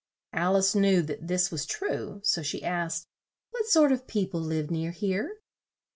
[0.33, 3.05] Al ice knew that this was true, so she asked:
[3.51, 5.41] "What sort of peo ple live near here?"